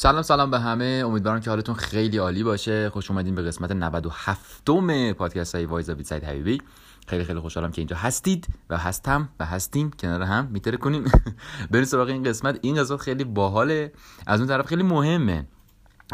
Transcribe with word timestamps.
سلام 0.00 0.22
سلام 0.22 0.50
به 0.50 0.58
همه. 0.58 1.02
امیدوارم 1.06 1.40
که 1.40 1.50
حالتون 1.50 1.74
خیلی 1.74 2.16
عالی 2.16 2.42
باشه. 2.42 2.90
خوش 2.90 3.10
اومدین 3.10 3.34
به 3.34 3.42
قسمت 3.42 3.72
97 3.72 4.70
م 4.70 5.12
پادکست 5.12 5.54
های 5.54 5.64
وایزا 5.64 5.94
بیت 5.94 6.06
سایت 6.06 6.24
حبیبی. 6.24 6.62
خیلی 7.06 7.24
خیلی 7.24 7.40
خوشحالم 7.40 7.70
که 7.70 7.80
اینجا 7.80 7.96
هستید 7.96 8.46
و 8.70 8.76
هستم 8.76 9.28
و 9.40 9.44
هستیم. 9.44 9.90
کنار 9.90 10.22
هم 10.22 10.48
میتره 10.52 10.76
کنیم 10.76 11.04
بریم 11.70 11.84
سراغ 11.84 12.08
این 12.08 12.22
قسمت. 12.22 12.58
این 12.62 12.76
قسمت 12.76 13.00
خیلی 13.00 13.24
باحاله. 13.24 13.92
از 14.26 14.40
اون 14.40 14.48
طرف 14.48 14.66
خیلی 14.66 14.82
مهمه. 14.82 15.46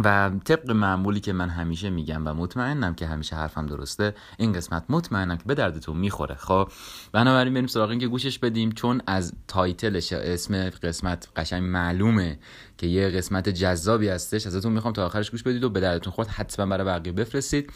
و 0.04 0.30
طبق 0.44 0.70
معمولی 0.70 1.20
که 1.20 1.32
من 1.32 1.48
همیشه 1.48 1.90
میگم 1.90 2.26
و 2.26 2.34
مطمئنم 2.34 2.94
که 2.94 3.06
همیشه 3.06 3.36
حرفم 3.36 3.66
درسته 3.66 4.14
این 4.38 4.52
قسمت 4.52 4.84
مطمئنم 4.88 5.36
که 5.36 5.44
به 5.46 5.54
دردتون 5.54 5.96
می‌خوره. 5.96 6.34
خب 6.34 6.68
بنابراین 7.12 7.54
بریم 7.54 7.66
سراغ 7.66 7.90
این 7.90 7.98
که 7.98 8.06
گوشش 8.06 8.38
بدیم 8.38 8.72
چون 8.72 9.00
از 9.06 9.32
تایتلش 9.48 10.12
اسم 10.12 10.70
قسمت 10.70 11.28
قشنگ 11.36 11.62
معلومه 11.62 12.38
که 12.78 12.86
یه 12.86 13.08
قسمت 13.08 13.48
جذابی 13.48 14.08
هستش. 14.08 14.46
ازتون 14.46 14.72
می‌خوام 14.72 14.92
تا 14.94 15.06
آخرش 15.06 15.30
گوش 15.30 15.42
بدید 15.42 15.64
و 15.64 15.70
به 15.70 15.80
دردتون 15.80 16.12
خورد 16.12 16.28
حتما 16.28 16.66
برای 16.66 16.86
بقیه 16.86 17.12
بفرستید. 17.12 17.72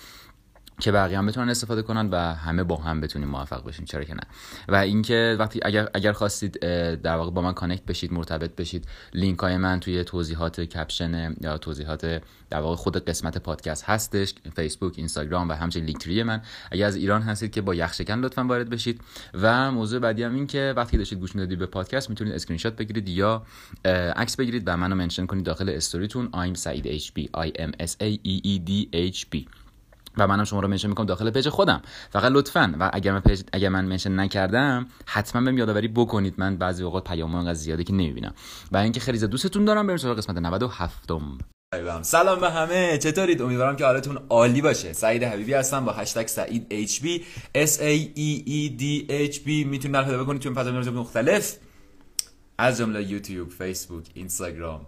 که 0.81 0.93
بقیه 0.93 1.19
هم 1.19 1.27
بتونن 1.27 1.49
استفاده 1.49 1.83
کنن 1.83 2.09
و 2.11 2.17
همه 2.17 2.65
با 2.65 2.77
هم 2.77 3.01
بتونیم 3.01 3.29
موفق 3.29 3.65
بشیم. 3.69 3.85
چرا 3.85 4.05
که 4.05 4.15
نه؟ 4.15 4.21
و 4.69 4.77
اینکه 4.77 5.37
وقتی 5.39 5.61
اگر 5.63 5.89
اگر 5.95 6.13
خواستید 6.13 6.61
در 7.01 7.17
واقع 7.17 7.31
با 7.31 7.43
من 7.43 7.53
connect 7.53 7.85
بشید 7.85 8.13
مرتبط 8.13 8.57
بشید 8.57 8.89
لینک 9.15 9.39
های 9.39 9.57
من 9.57 9.81
توی 9.81 10.05
توضیحات 10.05 10.61
caption 10.61 11.35
یا 11.41 11.59
توضیحات 11.59 12.23
در 12.51 12.61
واقع 12.61 12.77
خود 12.77 13.05
قسمت 13.05 13.39
پادکست 13.39 13.85
هستش 13.85 14.35
فیسبوک 14.57 14.95
اینستاگرام 14.97 15.49
و 15.49 15.53
همچنین 15.53 15.87
Linktree 15.87 16.23
من. 16.23 16.43
اگر 16.73 16.87
از 16.87 16.97
ایران 16.97 17.23
هستید 17.23 17.51
که 17.51 17.61
با 17.61 17.75
یخ‌شکن 17.75 18.19
لطفا 18.19 18.45
وارد 18.45 18.71
بشید. 18.71 19.01
و 19.35 19.71
موضوع 19.71 20.01
بعدی 20.01 20.23
هم 20.23 20.35
این 20.35 20.47
که 20.47 20.75
وقتی 20.77 20.99
داشتید 20.99 21.19
گوش 21.19 21.35
می‌دادید 21.35 21.59
به 21.59 21.67
پادکست 21.67 22.11
می‌تونید 22.11 22.35
اسکرین 22.35 22.59
شات 22.59 22.77
بگیرید 22.77 23.09
یا 23.09 23.43
عکس 24.17 24.37
بگیرید 24.37 24.63
و 24.67 24.77
منو 24.77 24.95
mention 24.95 25.27
کنید 25.27 25.45
داخل 25.45 25.69
استوریتون. 25.69 26.29
I'm 26.33 26.59
Saeed 26.59 26.87
HB 26.87 27.29
I 27.37 27.49
M 27.59 27.73
S 27.81 27.97
A 28.01 28.11
E 28.25 28.41
E 28.45 28.59
D 28.69 28.71
H 29.13 29.27
B. 29.35 29.68
و 30.19 30.27
منم 30.27 30.45
شما 30.45 30.61
رو 30.61 30.69
mention 30.69 30.89
می‌کنم 30.89 31.07
داخل 31.07 31.31
page 31.31 31.49
خودم. 31.49 31.83
فقط 32.11 32.33
لطفا 32.33 32.75
و 32.81 32.91
اگر 32.93 33.13
من 33.13 33.21
page 33.21 33.43
اگر 33.53 33.69
من 33.69 33.85
mention 33.85 34.21
نکردم 34.21 34.87
حتما 35.07 35.43
بهم 35.43 35.59
یادآوری 35.59 35.89
بکنید. 35.89 36.35
من 36.39 36.57
بعضی 36.57 36.83
اوقات 36.83 37.05
پیام 37.05 37.35
انقدر 37.35 37.55
زیاده 37.55 37.85
که 37.85 37.93
نمی‌بینم. 37.93 38.35
و 38.73 38.77
اینکه 38.77 39.01
خیلی 39.01 39.19
دوستتون 39.19 39.65
دارم 39.65 39.87
بریم 39.87 39.97
سراغ 39.97 40.19
قسمت 40.19 40.37
97م 40.37 41.39
سلام 42.03 42.41
به 42.41 42.51
همه. 42.51 42.99
چطورید؟ 42.99 43.43
امیدوارم 43.43 43.77
که 43.77 43.85
حالتون 43.85 44.19
عالی 44.29 44.63
باشه. 44.63 44.93
سعید 44.93 45.25
حبیبی 45.25 45.53
هستم 45.53 45.85
با 45.85 45.93
هشتگ 45.93 46.27
سعید 46.27 46.89
HB 46.89 47.05
S 47.55 47.79
A 47.79 48.17
E 48.17 48.49
E 48.49 48.81
D 48.81 49.11
H 49.33 49.37
B. 49.37 49.47
می‌تونید 49.47 49.97
من 49.97 50.05
پیدا 50.05 50.25
بکنید. 50.25 50.43
توی 50.43 50.55
فضای 50.55 50.91
مختلف. 50.91 51.57
از 52.59 52.79
جمله 52.79 53.11
یوتیوب 53.11 53.51
فیسبوک 53.51 54.05
اینستاگرام 54.15 54.87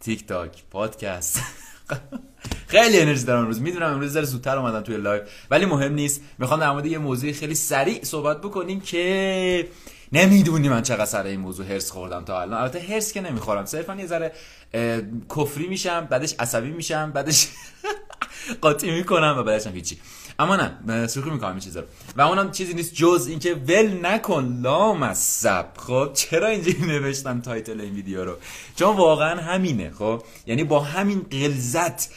تیک 0.00 0.26
تاک 0.26 0.64
پادکست. 0.70 1.40
خیلی 2.66 3.00
انرژی 3.00 3.24
دارم 3.24 3.40
امروز. 3.40 3.60
می‌دونم 3.60 3.92
امروز 3.92 4.12
ذره 4.12 4.24
زودتر 4.24 4.58
اومدم 4.58 4.80
توی 4.80 4.96
live 4.96 5.22
ولی 5.50 5.66
مهم 5.66 5.92
نیست. 5.94 6.20
می‌خوام 6.38 6.60
در 6.60 6.70
مورد 6.70 6.86
یه 6.86 6.98
موضوع 6.98 7.32
خیلی 7.32 7.54
سریع 7.54 8.04
صحبت 8.04 8.40
بکنیم 8.40 8.80
که 8.80 9.68
نمی‌دونی 10.12 10.68
من 10.68 10.82
چقدر 10.82 11.04
سر 11.04 11.22
این 11.22 11.40
موضوع 11.40 11.66
حرص 11.66 11.90
خوردم 11.90 12.24
تا 12.24 12.40
الان. 12.40 12.60
البته 12.62 12.80
حرص 12.80 13.12
که 13.12 13.20
نمی‌خورم. 13.20 13.64
صرفا 13.66 13.94
یه 13.94 14.06
ذره 14.06 14.32
کفری 15.36 15.66
میشم 15.68 16.06
بعدش 16.10 16.34
عصبی 16.38 16.70
میشم 16.70 17.10
بعدش 17.10 17.48
قاطی 18.62 18.90
می‌کنم 18.90 19.34
و 19.38 19.42
بعدش 19.42 19.66
هم 19.66 19.74
هیچی. 19.74 19.98
اما 20.40 20.56
نه 20.56 21.06
شوخی 21.06 21.30
می‌کنم 21.30 21.50
این 21.50 21.60
چیزا 21.60 21.80
رو. 21.80 21.86
و 22.16 22.20
اونم 22.20 22.50
چیزی 22.50 22.74
نیست 22.74 22.94
جز 22.94 23.26
اینکه 23.30 23.54
ول 23.54 24.06
نکن 24.06 24.60
لامصب 24.62 25.66
خب 25.76 26.10
چرا 26.14 26.48
اینجوری 26.48 26.86
نوشتم 26.86 27.40
title 27.40 27.80
این 27.80 27.94
ویدیو 27.94 28.24
رو؟ 28.24 28.36
چون 28.76 28.96
واقعا 28.96 29.40
همینه 29.40 29.90
خب؟ 29.90 30.22
یعنی 30.46 30.64
با 30.64 30.80
همین 30.80 31.26
غلظت 31.30 32.10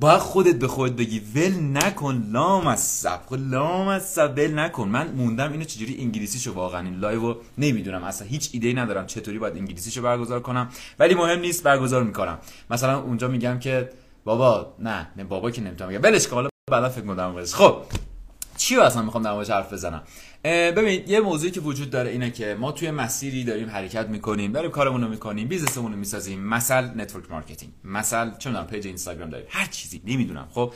باید 0.00 0.18
خودت 0.18 0.54
به 0.54 0.68
خودت 0.68 0.92
بگی 0.92 1.18
ول 1.18 1.52
نکن 1.60 2.22
لامصب 2.32 3.20
خب 3.26 3.34
لامصب 3.34 4.32
ول 4.36 4.58
نکن. 4.58 4.88
من 4.88 5.12
موندم 5.12 5.52
اینو 5.52 5.64
چجوری 5.64 5.96
انگلیسیشو 6.00 6.54
واقعا 6.54 6.80
این 6.80 6.94
live 6.94 7.36
نمی‌دونم. 7.58 8.04
اصلا 8.04 8.26
هیچ 8.26 8.50
ایده 8.52 8.72
ندارم 8.72 9.06
چطوری 9.06 9.38
باید 9.38 9.56
انگلیسیشو 9.56 10.02
برگزار 10.02 10.40
کنم. 10.40 10.68
ولی 10.98 11.14
مهم 11.14 11.40
نیست 11.40 11.62
برگزار 11.62 12.02
می‌کنم. 12.02 12.38
مثلا 12.70 13.00
اونجا 13.00 13.28
میگم 13.28 13.58
که 13.58 13.90
بابا 14.24 14.74
نه 14.78 15.08
نه 15.16 15.24
بابا 15.24 15.50
که 15.50 15.60
نمی‌تونم 15.60 15.90
بگم. 15.90 16.02
ولش 16.02 16.28
کن. 16.28 16.48
بعدا 16.70 16.88
فکر 16.88 17.04
کنم 17.04 17.44
خب 17.44 17.82
چی 18.56 18.76
اصلا 18.76 19.02
می‌خوام 19.02 19.22
در 19.22 19.32
موردش 19.32 19.50
حرف 19.50 19.72
بزنم؟ 19.72 20.02
ببین 20.44 21.04
یه 21.06 21.20
موضوعی 21.20 21.50
که 21.50 21.60
وجود 21.60 21.90
داره 21.90 22.10
اینه 22.10 22.30
که 22.30 22.56
ما 22.60 22.72
توی 22.72 22.90
مسیری 22.90 23.44
داریم 23.44 23.70
حرکت 23.70 24.08
می‌کنیم 24.08 24.52
داریم 24.52 24.70
کارمون 24.70 25.02
رو 25.02 25.08
می‌کنیم 25.08 25.48
business 25.48 25.80
مون 25.80 25.92
رو 25.92 25.98
می‌سازیم. 25.98 26.40
مثلا 26.40 26.92
network 26.96 27.30
marketing 27.30 27.72
مثلا 27.84 28.32
چه 28.38 28.50
می‌دونم 28.50 28.66
page 28.66 28.86
اینستاگرام 28.86 29.30
داریم. 29.30 29.46
هر 29.50 29.66
چیزی 29.66 30.02
نمی‌دونم. 30.06 30.48
خب 30.50 30.72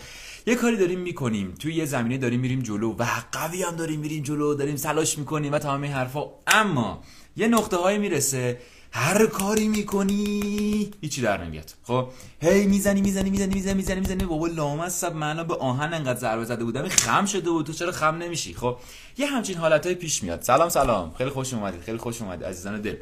یه 0.47 0.55
کاری 0.55 0.77
داریم 0.77 0.99
می‌کنیم. 0.99 1.55
توی 1.59 1.75
یه 1.75 1.85
زمینه 1.85 2.19
داریم 2.19 2.41
میریم 2.41 2.61
جلو 2.61 2.93
و 2.93 3.07
قوی 3.33 3.63
هم 3.63 3.77
داریم 3.77 4.01
میریم 4.01 4.23
جلو 4.23 4.55
داریم 4.55 4.75
تلاش 4.75 5.19
می‌کنیم 5.19 5.53
و 5.53 5.59
تمام 5.59 5.83
این 5.83 5.93
حرفا. 5.93 6.25
اما 6.47 7.03
یه 7.37 7.49
نقطه 7.49 7.77
هایی 7.77 7.99
می‌رسه 7.99 8.59
هر 8.93 9.27
کاری 9.27 9.69
می‌کنی 9.69 10.91
هیچی 11.01 11.23
در 11.23 11.45
نمیاد. 11.45 11.75
خب 11.83 12.09
هی 12.41 12.67
می‌زنی 12.67 13.01
می‌زنی 13.01 13.31
می‌زنی 13.31 13.55
می‌زنی 13.55 13.75
می‌زنی 13.75 14.01
می‌زنی. 14.01 14.25
بابا 14.25 14.47
لامصب 14.47 15.15
من 15.15 15.45
به 15.45 15.55
آهن 15.55 15.95
انقدر 15.95 16.19
ضربه 16.19 16.45
زده 16.45 16.65
بودم. 16.65 16.89
خم 16.89 17.27
شده 17.27 17.51
بود. 17.51 17.67
تو 17.67 17.73
چرا 17.73 17.93
خم 17.93 18.15
نمیشی؟ 18.15 18.55
خب 18.55 18.77
یه 19.19 19.27
همچین 19.27 19.57
حالتای 19.57 19.95
پیش 19.95 20.23
میاد. 20.23 20.43
سلام 20.43 20.69
سلام. 20.69 21.15
خیلی 21.19 21.31
خوش 21.31 21.55
اومدید 21.55 21.81
خیلی 21.81 21.99
خوش 21.99 22.23
اومدید 22.23 22.45
عزیزان 22.45 22.81
دل. 22.81 22.97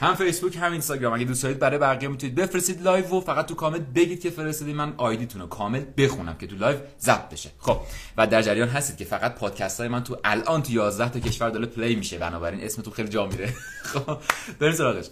هم 0.00 0.14
فیسبوک 0.14 0.56
هم 0.56 0.72
اینستاگرام. 0.72 1.14
اگه 1.14 1.24
دوست 1.24 1.42
دارید 1.42 1.58
برای 1.58 1.78
بقیه 1.78 2.08
می‌تونید 2.08 2.34
بفرستید 2.34 2.82
live 2.82 3.06
و 3.06 3.20
فقط 3.20 3.46
تو 3.46 3.54
کامنت 3.54 3.86
بگید 3.94 4.20
که 4.20 4.30
فرستادید 4.30 4.76
من 4.76 4.94
ID 4.96 5.14
تون 5.14 5.40
رو 5.40 5.46
کامل 5.46 5.84
بخونم 5.96 6.36
که 6.36 6.46
تو 6.46 6.56
live 6.56 6.78
ضبط 7.00 7.28
بشه. 7.28 7.50
خب 7.58 7.80
و 8.16 8.26
در 8.26 8.42
جریان 8.42 8.68
هستید 8.68 8.96
که 8.96 9.04
فقط 9.04 9.34
پادکست 9.34 9.80
های 9.80 9.88
من 9.88 10.04
تو 10.04 10.16
الان 10.24 10.62
تو 10.62 10.72
11 10.72 11.08
تا 11.08 11.20
کشور 11.20 11.50
داره 11.50 11.66
play 11.66 11.96
میشه. 11.96 12.18
بنابراین 12.18 12.64
اسمتون 12.64 12.92
خیلی 12.92 13.08
جا 13.08 13.26
میره. 13.26 13.54
خب 13.92 14.18
بریم 14.58 14.74
سراغش. 14.74 15.06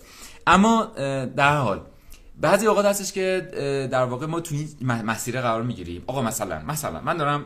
اما 0.47 0.85
در 1.37 1.57
حال 1.57 1.81
بعضی 2.41 2.67
اوقات 2.67 2.85
هستش 2.85 3.13
که 3.13 3.49
در 3.93 4.05
واقع 4.05 4.27
ما 4.27 4.41
تو 4.41 4.55
این 4.55 4.87
مسیر 4.87 5.41
قرار 5.41 5.63
می‌گیریم. 5.63 6.05
آقا 6.07 6.23
مثلا 6.23 6.63
مثلا 6.63 7.01
من 7.01 7.17
دارم 7.17 7.45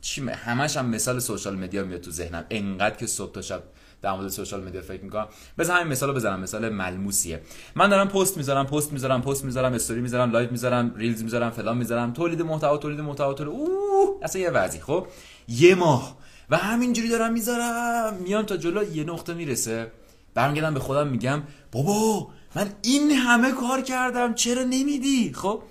چی 0.00 0.28
همش 0.28 0.76
هم 0.76 0.86
مثال 0.86 1.18
social 1.18 1.56
media 1.56 1.84
میاد 1.84 2.00
تو 2.00 2.10
ذهنم. 2.10 2.44
انقدر 2.50 2.96
که 2.96 3.06
صبح 3.06 3.32
تا 3.32 3.42
شب 3.42 3.62
در 4.02 4.12
مورد 4.12 4.28
social 4.28 4.64
media 4.64 4.82
فکر 4.82 5.04
می‌کنم. 5.04 5.26
بذار 5.58 5.76
همین 5.76 5.92
مثال 5.92 6.08
رو 6.08 6.14
بزنم 6.14 6.40
مثال 6.40 6.68
ملموسیه. 6.68 7.42
من 7.74 7.88
دارم 7.88 8.08
پست 8.08 8.36
می‌ذارم 8.36 8.66
پست 8.66 8.92
می‌ذارم 8.92 9.22
پست 9.22 9.44
می‌ذارم 9.44 9.72
استوری 9.72 10.00
می‌ذارم 10.00 10.30
live 10.30 10.50
می‌ذارم 10.50 10.94
reels 10.96 11.22
می‌ذارم 11.22 11.50
فلان 11.50 11.78
می‌ذارم. 11.78 12.12
تولید 12.12 12.42
محتوا 12.42 12.76
تولید 12.76 13.00
محتوا 13.00 13.34
تولید. 13.34 13.52
اوه 13.52 14.18
اصلا 14.22 14.42
یه 14.42 14.50
وضعی 14.50 14.80
خب؟ 14.80 15.06
یه 15.48 15.74
ماه 15.74 16.16
و 16.50 16.56
همینجوری 16.56 17.08
دارم 17.08 17.32
می‌ذارم. 17.32 18.14
میام 18.14 18.42
تا 18.42 18.56
جلو 18.56 18.96
یه 18.96 19.04
نقطه 19.04 19.34
می‌رسه. 19.34 19.92
برمیگردم 20.34 20.74
به 20.74 20.80
خودم 20.80 21.06
میگم 21.08 21.42
بابا 21.72 22.28
من 22.54 22.70
این 22.82 23.10
همه 23.10 23.52
کار 23.52 23.80
کردم 23.80 24.34
چرا 24.34 24.62
نمیدی؟ 24.62 25.32
خب؟ 25.32 25.62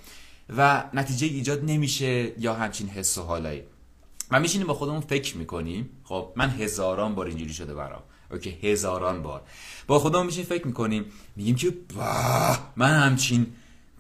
و 0.58 0.84
نتیجه 0.94 1.28
ایجاد 1.28 1.64
نمیشه 1.64 2.34
یا 2.40 2.54
همچین 2.54 2.88
حس 2.88 3.18
و 3.18 3.22
حالایی. 3.22 3.64
و 4.32 4.40
میشینیم 4.40 4.68
با 4.68 4.74
خودمون 4.74 5.02
فکر 5.02 5.38
می‌کنیم. 5.38 5.90
خب 6.04 6.34
من 6.36 6.50
هزاران 6.50 7.16
بار 7.16 7.26
اینجوری 7.26 7.54
شده 7.54 7.74
برام. 7.74 8.04
اوکی 8.32 8.58
هزاران 8.64 9.22
بار. 9.22 9.42
با 9.88 10.00
خودمون 10.00 10.26
میشیم 10.26 10.46
فکر 10.46 10.68
می‌کنیم 10.68 11.06
میگیم 11.36 11.56
که 11.56 11.74
من 12.76 13.00
همچین 13.00 13.48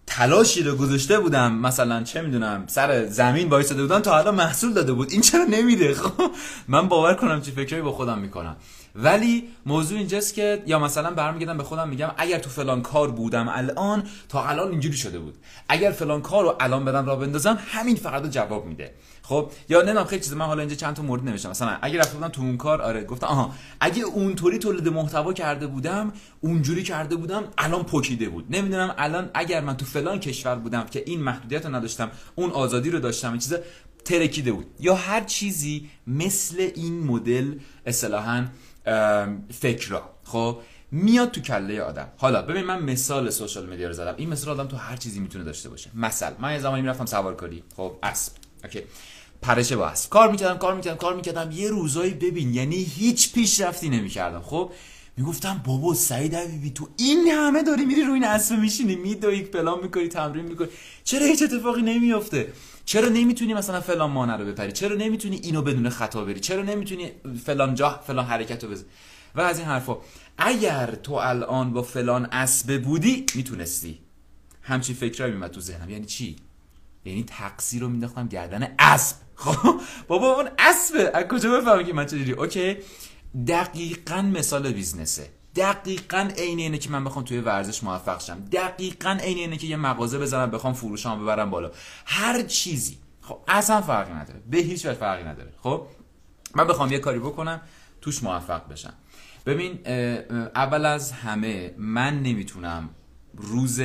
تلاشی 0.08 0.64
رو 0.64 0.75
گذاشته 0.75 1.19
بودم. 1.19 1.53
مثلا 1.56 2.03
چه 2.03 2.22
می‌دونم 2.22 2.64
سر 2.68 3.06
زمین 3.06 3.50
وایساده 3.50 3.81
بودم 3.81 4.00
تا 4.00 4.12
حالا 4.12 4.31
محصول 4.31 4.74
داده 4.74 4.94
بود. 4.94 5.12
این 5.12 5.22
چرا 5.22 5.44
نمیده؟ 5.44 5.94
خب 5.94 6.31
من 6.68 6.88
باور 6.88 7.14
کنم 7.14 7.41
چه 7.41 7.52
فکری 7.52 7.81
با 7.81 7.91
خودم 7.91 8.20
می‌کنم. 8.20 8.56
ولی 8.96 9.47
موضوع 9.66 9.97
اینجاست 9.97 10.34
که 10.34 10.63
یا 10.66 10.79
مثلا 10.79 11.12
برمیگردم 11.12 11.57
به 11.57 11.63
خودم 11.63 11.90
میگم 11.90 12.12
اگر 12.18 12.40
تو 12.40 12.50
فلان 12.50 12.81
کار 12.81 13.12
بودم 13.12 13.47
الان 13.50 14.03
تا 14.29 14.46
الان 14.46 14.72
اینجوری 14.72 14.97
شده 14.97 15.19
بود. 15.19 15.38
اگر 15.69 15.91
فلان 15.91 16.22
کار 16.22 16.43
رو 16.43 16.55
الان 16.59 16.85
بدم 16.85 17.05
را 17.05 17.16
بندازم 17.16 17.59
همین 17.67 17.96
فقط 17.96 18.29
جواب 18.29 18.66
میده. 18.66 18.93
خب 19.22 19.52
یا 19.70 19.82
نمی‌دونم 19.82 20.05
خیلی 20.05 20.23
چیز 20.23 20.34
من 20.34 20.46
حالا 20.46 20.59
اینجا 20.59 20.76
چند 20.76 20.96
تا 20.96 21.03
مورد 21.03 21.23
نوشتم. 21.23 21.49
مثلا 21.49 21.78
اگه 21.82 21.99
رفته 21.99 22.14
بودم 22.14 22.28
تو 22.28 22.41
اون 22.41 22.58
کار 22.58 22.82
آره 22.82 23.03
گفتم 23.03 23.28
آها 23.28 23.53
اگه 23.79 24.03
اونطوری 24.03 24.58
تولید 24.58 24.88
محتوا 24.88 25.34
کرده 25.34 25.67
بودم 25.67 26.14
اونجوری 26.41 26.84
کرده 26.84 27.16
بودم 27.16 27.43
الان 27.58 27.84
پوکیده 27.84 28.29
بود. 28.29 28.46
نمی‌دونم 28.49 28.96
الان 28.97 29.29
اگر 29.34 29.61
من 29.61 29.78
تو 29.78 29.85
فلان 29.85 30.20
کشور 30.20 30.55
بودم 30.55 30.84
که 30.84 31.03
این 31.05 31.22
محدودیت 31.22 31.66
رو 31.66 31.76
نداشتم 31.76 32.11
اون 32.35 32.52
آزادی 32.52 32.90
رو 32.90 32.99
داشتم 32.99 33.38
چیز 33.38 33.55
ترکیده 34.05 34.52
بود. 34.52 34.66
یا 34.79 34.96
هر 34.96 35.22
چیزی 35.22 35.90
مثل 36.08 36.70
این 36.76 37.03
مدل 37.03 37.53
اصطلاحا 37.85 38.46
فکرا. 39.53 40.09
خب 40.23 40.59
میاد 40.91 41.31
تو 41.31 41.41
کله 41.41 41.81
آدم. 41.81 42.07
حالا 42.17 42.41
ببین 42.41 42.63
من 42.63 42.83
مثال 42.83 43.29
سوشال 43.29 43.69
مدیا 43.69 43.87
رو 43.87 43.93
زدم. 43.93 44.13
این 44.17 44.29
مثال 44.29 44.59
آدم 44.59 44.69
تو 44.69 44.78
هر 44.78 44.95
چیزی 44.95 45.19
می‌تونه 45.19 45.43
داشته 45.43 45.69
باشه. 45.69 45.89
مثلا 45.93 46.35
من 46.39 46.53
یه 46.53 46.59
زمانی 46.59 46.81
می‌رفتم 46.81 47.05
سوارکاری. 47.05 47.63
خب 47.75 47.95
اسب. 48.03 48.33
اوکی. 48.63 48.81
پرشه 49.41 49.75
با 49.75 49.87
اسب. 49.87 50.09
کار 50.09 50.31
می‌کردم 50.31 50.57
کار 50.57 50.75
می‌کردم 50.75 50.97
کار 50.97 51.16
می‌کردم. 51.16 51.51
یه 51.51 51.69
روزایی 51.69 52.13
ببین 52.13 52.53
یعنی 52.53 52.75
هیچ 52.75 53.33
پیشرفتی 53.33 53.89
نمی‌کردم. 53.89 54.41
خب 54.41 54.72
می‌گفتم 55.17 55.61
بابا 55.66 55.93
سعید 55.93 56.35
حبیبی 56.35 56.69
تو 56.69 56.90
این 56.97 57.28
همه 57.28 57.63
داری 57.63 57.85
میری 57.85 58.03
روی 58.03 58.25
اسب 58.25 58.55
میشینی 58.55 58.96
میدوی 58.96 59.41
پلان 59.41 59.79
می‌کنی 59.84 60.08
تمرین 60.08 60.46
می‌کنی. 60.46 60.67
چرا 61.03 61.25
هیچ 61.25 61.43
اتفاقی 61.43 61.81
نمیافته؟ 61.81 62.53
چرا 62.85 63.09
نمی‌تونی 63.09 63.53
مثلا 63.53 63.81
فلان 63.81 64.11
مانه 64.11 64.37
رو 64.37 64.46
بپری؟ 64.46 64.72
چرا 64.72 64.96
نمی‌تونی 64.96 65.35
اینو 65.35 65.61
بدون 65.61 65.90
خطا 65.90 66.25
بری؟ 66.25 66.40
چرا 66.40 66.61
نمی‌تونی 66.61 67.11
فلان 67.46 67.75
جا 67.75 67.99
فلان 68.08 68.25
حرکت 68.25 68.63
رو 68.63 68.69
بزنی؟ 68.69 68.87
و 69.35 69.41
از 69.41 69.59
این 69.59 69.67
حرفا 69.67 69.97
اگر 70.37 70.96
تو 70.96 71.14
الان 71.14 71.73
با 71.73 71.81
فلان 71.81 72.25
اسب 72.31 72.81
بودی 72.81 73.25
می‌تونستی. 73.35 73.99
همچین 74.61 74.96
فکرایی 74.96 75.34
میمد 75.34 75.52
تو 75.52 75.61
ذهنم. 75.61 75.90
یعنی 75.90 76.05
چی؟ 76.05 76.35
یعنی 77.05 77.23
تقصیر 77.23 77.81
رو 77.81 77.90
مینداختم 77.90 78.28
گردن 78.28 78.75
اسب 78.79 79.16
خب 79.35 79.79
بابا 80.07 80.35
اون 80.35 80.49
اسبه 80.59 81.11
از 81.14 81.23
کجا 81.23 81.61
بفهمم 81.61 81.84
که 81.84 81.93
من 81.93 82.05
چجوری؟ 82.05 82.31
اوکی. 82.31 82.78
دقیقا 83.47 84.22
مثال 84.22 84.72
بیزنسه. 84.72 85.29
دقیقا 85.55 86.29
عین 86.37 86.59
اینه 86.59 86.78
که 86.78 86.89
من 86.89 87.03
بخوام 87.03 87.25
توی 87.25 87.39
ورزش 87.39 87.83
موفق 87.83 88.22
شم. 88.22 88.45
دقیقا 88.51 89.17
عین 89.22 89.37
اینه 89.37 89.57
که 89.57 89.67
یه 89.67 89.75
مغازه 89.75 90.19
بزنم 90.19 90.51
بخوام 90.51 90.73
فروشام 90.73 91.22
ببرم 91.22 91.49
بالا. 91.49 91.72
هر 92.05 92.43
چیزی. 92.43 92.97
خب 93.22 93.39
اصلا 93.47 93.81
فرقی 93.81 94.13
نداره. 94.13 94.41
به 94.49 94.57
هیچ 94.57 94.85
وجه 94.85 94.93
فرقی 94.93 95.23
نداره. 95.23 95.53
خب 95.59 95.87
من 96.55 96.67
بخوام 96.67 96.91
یه 96.91 96.99
کاری 96.99 97.19
بکنم 97.19 97.61
توش 98.01 98.23
موفق 98.23 98.67
بشم. 98.67 98.93
ببین 99.45 99.79
اول 100.55 100.85
از 100.85 101.11
همه 101.11 101.73
من 101.78 102.23
نمی‌تونم 102.23 102.89
روز 103.35 103.81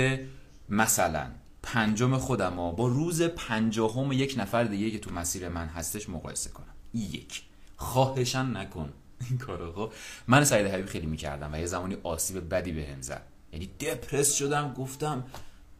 مثلا 0.68 1.26
پنجم 1.62 2.16
خودم 2.18 2.56
با 2.56 2.88
روز 2.88 3.22
پنجاهم 3.22 4.12
یک 4.12 4.34
نفر 4.38 4.64
دیگه 4.64 4.90
که 4.90 4.98
تو 4.98 5.10
مسیر 5.14 5.48
من 5.48 5.66
هستش 5.66 6.08
مقایسه 6.08 6.50
کنم. 6.50 6.74
یک. 6.94 7.42
خواهشن 7.76 8.56
نکن. 8.56 8.92
این 9.30 9.38
کارو. 9.38 9.72
خب 9.72 9.92
من 10.28 10.44
سعید 10.44 10.66
حبیب 10.66 10.86
خیلی 10.86 11.06
می‌کردم 11.06 11.54
و 11.54 11.58
یه 11.58 11.66
زمانی 11.66 11.96
آسیب 12.02 12.54
بدی 12.54 12.72
به 12.72 12.86
هم 12.92 13.02
زد. 13.02 13.22
یعنی 13.52 13.66
دپرس 13.66 14.34
شدم 14.34 14.72
گفتم 14.72 15.24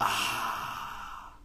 آه 0.00 1.36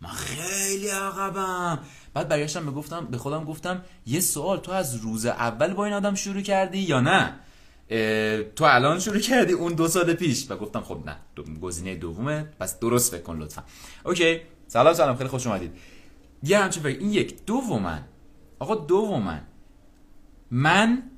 من 0.00 0.08
خیلی 0.08 0.88
عقبم. 0.88 1.78
بعد 2.14 2.28
برگشتم 2.28 2.66
به 2.66 2.70
گفتم 2.70 3.06
به 3.06 3.18
خودم 3.18 3.44
گفتم 3.44 3.84
یه 4.06 4.20
سوال 4.20 4.58
تو 4.58 4.72
از 4.72 4.94
روز 4.96 5.26
اول 5.26 5.74
با 5.74 5.84
این 5.84 5.94
آدم 5.94 6.14
شروع 6.14 6.40
کردی 6.40 6.78
یا 6.78 7.00
نه؟ 7.00 7.34
تو 8.56 8.64
الان 8.64 8.98
شروع 8.98 9.18
کردی 9.18 9.52
اون 9.52 9.72
دو 9.72 9.88
سال 9.88 10.14
پیش. 10.14 10.50
و 10.50 10.56
گفتم 10.56 10.80
خب 10.80 11.02
نه 11.06 11.16
گزینه 11.60 11.94
دومه 11.94 12.42
پس 12.60 12.78
درست 12.78 13.12
فکر 13.12 13.22
کن 13.22 13.38
لطفا. 13.38 13.64
اوکی 14.04 14.40
سلام 14.68 14.94
سلام 14.94 15.16
خیلی 15.16 15.28
خوش 15.28 15.46
اومدید. 15.46 15.72
یه 16.42 16.58
همچین 16.58 16.82
فکر 16.82 16.98
این 16.98 17.12
یک 17.12 17.46
دومن. 17.46 18.04
آقا 18.58 18.74
دومن. 18.74 19.42
من 20.50 21.09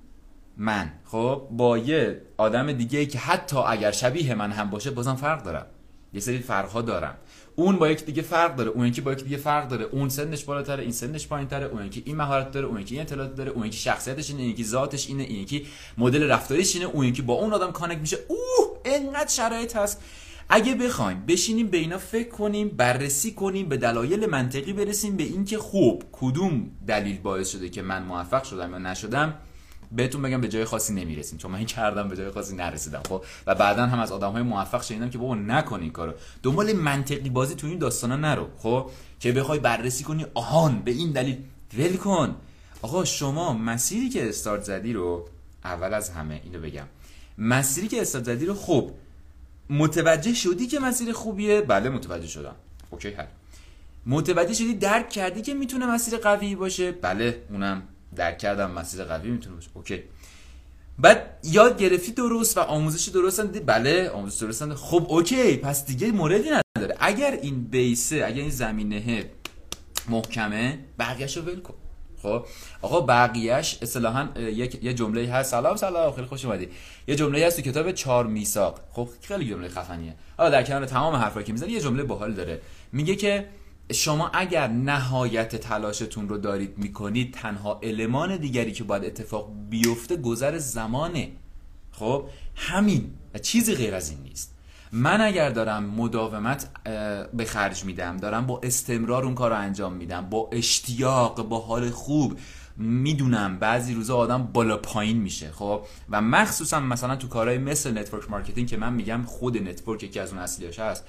من. 0.62 0.93
خب 1.05 1.49
با 1.50 1.79
یه 1.79 2.23
آدم 2.37 2.73
دیگه 2.73 3.06
که 3.06 3.19
حتی 3.19 3.56
اگر 3.56 3.91
شبیه 3.91 4.35
من 4.35 4.53
هم 4.53 4.70
باشه 4.70 4.91
بازم 4.91 5.14
فرق 5.14 5.43
دارم. 5.43 5.67
یه 6.12 6.20
سری 6.20 6.38
فرقها 6.38 6.82
دارم. 6.82 7.14
اون 7.56 7.76
با 7.76 7.88
یک 7.88 8.05
دیگه 8.05 8.23
فرق 8.23 8.56
داره 8.56 8.70
اون 8.70 8.87
یکی 8.87 9.00
با 9.00 9.12
یک 9.12 9.25
دیگه 9.25 9.37
فرق 9.37 9.69
داره. 9.69 9.85
اون 9.85 10.09
سنش 10.09 10.44
بالاتره 10.44 10.82
این 10.82 10.93
سنش 10.93 11.26
پایینتره 11.26 11.67
اون 11.67 11.87
یکی 11.87 12.03
این 12.06 12.17
مهارت 12.17 12.50
داره 12.50 12.67
اون 12.67 12.81
یکی 12.81 12.94
این 12.94 13.03
اطلاعات 13.03 13.35
داره 13.35 13.50
اون 13.50 13.67
یکی 13.67 13.79
شخصیتش 13.79 14.31
اینه 14.31 14.43
این 14.43 14.50
یکی 14.50 14.64
ذاتش 14.64 15.09
اینه 15.09 15.23
این 15.23 15.41
یکی 15.41 15.67
مدل 15.99 16.31
رفتاریش 16.31 16.76
اینه 16.76 16.87
اون 16.88 17.06
یکی 17.06 17.23
با 17.23 17.35
اون 17.35 17.53
آدم 17.53 17.73
کانکت 17.73 18.00
میشه. 18.00 18.19
اوه 18.29 18.81
انقدر 18.85 19.31
شرایط 19.31 19.76
هست. 19.76 20.03
اگه 20.49 20.75
بخوایم 20.75 21.25
بشینیم 21.29 21.69
به 21.69 21.76
اینا 21.79 21.99
فکر 21.99 22.29
کنیم 22.29 22.69
بررسی 22.69 23.32
کنیم 23.35 23.69
به 23.69 23.76
دلایل 23.76 24.26
منطقی 24.26 24.73
برسیم 24.73 25.17
به 25.17 25.23
اینکه 25.23 25.59
خوب 25.59 26.05
کدوم 26.12 26.70
دلیل 26.87 27.19
باعث 27.19 27.50
شده 27.50 27.69
که 27.69 27.82
من 27.82 28.03
موفق 28.03 28.44
شدم 28.44 28.70
یا 28.70 28.79
نشدم؟ 28.79 29.35
بهتون 29.96 30.22
بگم 30.22 30.40
به 30.40 30.48
جای 30.48 30.64
خاصی 30.64 30.94
نمی‌رسیم 30.94 31.38
چون 31.38 31.50
من 31.50 31.58
این 31.58 31.66
کردم 31.66 32.08
به 32.08 32.16
جای 32.16 32.30
خاصی 32.30 32.56
نرسیدم 32.56 33.02
خب؟ 33.08 33.24
و 33.46 33.54
بعدا 33.54 33.86
هم 33.86 34.00
از 34.00 34.12
آدم 34.12 34.32
های 34.32 34.42
موفق 34.42 34.82
شنیدم 34.82 35.10
که 35.10 35.18
بابا 35.18 35.34
نکن 35.34 35.80
این 35.80 35.90
کارو. 35.90 36.12
دنبال 36.42 36.72
منطقی 36.72 37.30
بازی 37.30 37.54
تو 37.54 37.66
این 37.66 37.78
داستانا 37.78 38.16
نرو 38.16 38.46
خب؟ 38.58 38.90
که 39.20 39.32
بخوای 39.32 39.58
بررسی 39.58 40.04
کنی. 40.04 40.26
آهان 40.34 40.78
به 40.78 40.90
این 40.90 41.12
دلیل 41.12 41.38
ول 41.78 41.96
کن. 41.96 42.36
آقا 42.82 43.04
شما 43.04 43.52
مسیری 43.52 44.08
که 44.08 44.28
استارت 44.28 44.64
زدی 44.64 44.92
رو 44.92 45.28
اول 45.64 45.94
از 45.94 46.10
همه 46.10 46.40
اینو 46.44 46.58
بگم. 46.58 46.86
مسیری 47.38 47.88
که 47.88 48.00
استارت 48.00 48.24
زدی 48.24 48.46
رو 48.46 48.54
خب 48.54 48.90
متوجه 49.70 50.34
شدی 50.34 50.66
که 50.66 50.80
مسیر 50.80 51.12
خوبیه؟ 51.12 51.60
بله 51.60 51.88
متوجه 51.88 52.26
شدم. 52.26 52.54
اوکی 52.90 53.10
حل. 53.10 53.26
متوجه 54.06 54.54
شدی 54.54 54.74
درک 54.74 55.10
کردی 55.10 55.42
که 55.42 55.54
می‌تونه 55.54 55.86
مسیر 55.86 56.18
قوی 56.18 56.54
باشه؟ 56.54 56.92
بله 56.92 57.42
اونم 57.50 57.82
درک 58.17 58.38
کردم 58.38 58.70
مسیر 58.70 59.05
قوی 59.05 59.31
می‌تونه 59.31 59.55
باشه. 59.55 59.70
اوکی. 59.75 60.03
بعد 60.99 61.38
یاد 61.44 61.79
گرفتی 61.79 62.12
درست 62.12 62.59
و 62.59 62.61
آموزش 62.61 63.09
درست 63.09 63.67
بله 63.67 64.11
آموزش 64.11 64.43
درست 64.43 64.75
خب 64.75 65.06
اوکی. 65.09 65.56
پس 65.56 65.87
دیگه 65.87 66.11
موردی 66.11 66.50
نداره. 66.50 66.97
اگر 67.00 67.38
این 67.43 67.64
بیسه 67.64 68.25
اگر 68.26 68.41
این 68.41 68.50
زمینه 68.50 69.25
محکمه 70.09 70.79
بقیه‌شو 70.99 71.43
ول 71.43 71.61
کن. 71.61 71.75
خب؟ 72.23 72.47
آقا 72.82 73.00
بقیهش 73.00 73.79
اصطلاحا 73.82 74.29
یک 74.41 74.85
یه 74.85 74.94
جمله 74.94 75.32
هست. 75.32 75.50
سلام 75.50 75.76
سلام. 75.76 76.12
خیلی 76.12 76.26
خوش 76.26 76.44
اومدی. 76.44 76.69
یه 77.06 77.14
جمله 77.14 77.47
هست 77.47 77.56
تو 77.61 77.70
کتاب 77.70 77.93
چهار 77.93 78.26
میثاق. 78.26 78.81
خب 78.93 79.09
خیلی 79.23 79.50
جمله 79.50 79.69
خفنیه. 79.69 80.14
حالا 80.37 80.50
در 80.50 80.62
کنار 80.62 80.87
تمام 80.87 81.14
حرفایی 81.14 81.47
که 81.47 81.53
می‌زنی 81.53 81.73
یه 81.73 81.81
جمله 81.81 82.03
باحال 82.03 82.32
داره. 82.32 82.61
میگه 82.93 83.17
که 83.17 83.47
شما 83.92 84.30
اگر 84.34 84.68
نهایت 84.68 85.56
تلاشتون 85.56 86.28
رو 86.28 86.38
دارید 86.38 86.78
می‌کنید 86.78 87.34
تنها 87.34 87.80
المان 87.82 88.36
دیگری 88.36 88.72
که 88.72 88.84
باید 88.84 89.04
اتفاق 89.04 89.50
بیفته 89.70 90.16
گذر 90.16 90.58
زمانه. 90.58 91.32
خب؟ 91.92 92.24
همین. 92.56 93.10
و 93.34 93.38
چیزی 93.38 93.74
غیر 93.74 93.94
از 93.94 94.10
این 94.10 94.20
نیست. 94.20 94.54
من 94.92 95.20
اگر 95.20 95.50
دارم 95.50 95.84
مداومت 95.84 96.68
به 97.34 97.44
خرج 97.44 97.84
میدم 97.84 98.16
دارم 98.16 98.46
با 98.46 98.60
استمرار 98.62 99.24
اون 99.24 99.34
کار 99.34 99.50
رو 99.50 99.56
انجام 99.56 99.92
میدم 99.92 100.30
با 100.30 100.48
اشتیاق 100.52 101.48
با 101.48 101.60
حال 101.60 101.90
خوب 101.90 102.38
می‌دونم 102.76 103.58
بعضی 103.58 103.94
روزا 103.94 104.16
آدم 104.16 104.42
بالا 104.42 104.76
پایین 104.76 105.16
میشه. 105.16 105.50
خب؟ 105.50 105.82
و 106.10 106.20
مخصوصا 106.20 106.80
مثلا 106.80 107.16
تو 107.16 107.28
کارهای 107.28 107.58
مثل 107.58 107.98
network 107.99 108.31
marketing 108.31 108.69
که 108.68 108.76
من 108.76 108.92
میگم 108.92 109.22
خود 109.22 109.68
network 109.69 110.02
یکی 110.02 110.20
از 110.20 110.32
اون 110.32 110.38
اصلیاش 110.42 110.78
هست. 110.78 111.04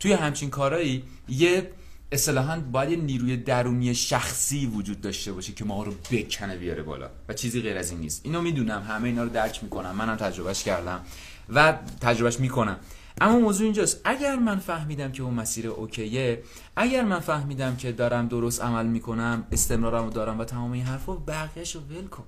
توی 0.00 0.12
همچین 0.12 0.50
کارهایی 0.50 1.02
یه 1.28 1.70
اصطلاحا 2.12 2.60
باید 2.60 2.90
یه 2.90 2.96
نیروی 2.96 3.36
درونی 3.36 3.94
شخصی 3.94 4.66
وجود 4.66 5.00
داشته 5.00 5.32
باشه 5.32 5.52
که 5.52 5.64
ما 5.64 5.82
رو 5.82 5.92
بکنه 6.10 6.56
بیاره 6.56 6.82
بالا 6.82 7.10
و 7.28 7.34
چیزی 7.34 7.60
غیر 7.60 7.78
از 7.78 7.90
این 7.90 8.00
نیست. 8.00 8.20
اینو 8.24 8.42
می‌دونم. 8.42 8.82
همه 8.82 9.08
اینا 9.08 9.22
رو 9.22 9.28
درک 9.28 9.62
می‌کنم. 9.62 9.96
منم 9.96 10.16
تجربهش 10.16 10.62
کردم 10.64 11.00
و 11.48 11.78
تجربهش 12.00 12.40
می‌کنم. 12.40 12.76
اما 13.20 13.38
موضوع 13.38 13.64
اینجاست. 13.64 14.00
اگر 14.04 14.36
من 14.36 14.58
فهمیدم 14.58 15.12
که 15.12 15.22
اون 15.22 15.34
مسیر 15.34 15.66
اوکیه 15.66 16.42
اگر 16.76 17.04
من 17.04 17.20
فهمیدم 17.20 17.76
که 17.76 17.92
دارم 17.92 18.28
درست 18.28 18.62
عمل 18.62 18.86
می‌کنم 18.86 19.46
استمرارم 19.52 20.04
رو 20.04 20.10
دارم 20.10 20.38
و 20.38 20.44
تمام 20.44 20.72
این 20.72 20.84
حرفا 20.84 21.14
بقیهش 21.14 21.74
رو 21.74 21.80
ول 21.80 22.06
کن. 22.06 22.24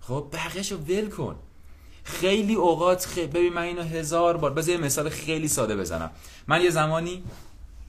خب 0.00 0.28
بقیهش 0.32 0.72
رو 0.72 0.78
ول 0.78 1.08
کن. 1.08 1.36
خیلی 2.04 2.54
اوقات 2.54 3.06
خیلی 3.06 3.26
ببین 3.26 3.52
من 3.52 3.62
اینو 3.62 3.82
هزار 3.82 4.36
بار 4.36 4.52
بذار 4.52 4.74
یه 4.74 4.80
مثال 4.80 5.08
خیلی 5.08 5.48
ساده 5.48 5.76
بزنم. 5.76 6.10
من 6.48 6.62
یه 6.62 6.70
زمانی 6.70 7.22